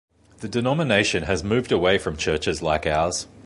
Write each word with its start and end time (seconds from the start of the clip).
The 0.39 0.49
denomination 0.49 1.25
has 1.25 1.43
moved 1.43 1.71
away 1.71 1.99
from 1.99 2.17
churches 2.17 2.63
like 2.63 2.87
ours. 2.87 3.27